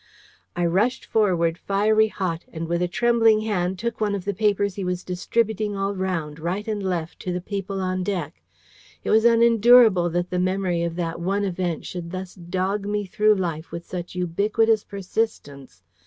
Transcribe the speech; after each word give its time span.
I 0.55 0.65
rushed 0.65 1.05
forward, 1.05 1.59
fiery 1.59 2.07
hot, 2.07 2.43
and 2.51 2.67
with 2.67 2.81
a 2.81 2.87
trembling 2.87 3.41
hand 3.41 3.77
took 3.77 4.01
one 4.01 4.15
of 4.15 4.25
the 4.25 4.33
papers 4.33 4.73
he 4.73 4.83
was 4.83 5.03
distributing 5.03 5.75
all 5.75 5.93
round, 5.93 6.39
right 6.39 6.67
and 6.67 6.81
left, 6.81 7.19
to 7.19 7.31
the 7.31 7.39
people 7.39 7.79
on 7.79 8.01
deck. 8.03 8.41
It 9.03 9.11
was 9.11 9.25
unendurable 9.25 10.09
that 10.09 10.31
the 10.31 10.39
memory 10.39 10.81
of 10.81 10.95
that 10.95 11.19
one 11.21 11.43
event 11.43 11.85
should 11.85 12.09
thus 12.09 12.33
dog 12.33 12.87
me 12.87 13.05
through 13.05 13.35
life 13.35 13.71
with 13.71 13.85
such 13.85 14.15
ubiquitous 14.15 14.83
persistence. 14.83 15.83